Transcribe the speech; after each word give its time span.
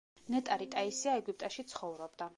ნეტარი 0.35 0.67
ტაისია 0.71 1.13
ეგვიპტეში 1.21 1.69
ცხოვრობდა. 1.75 2.29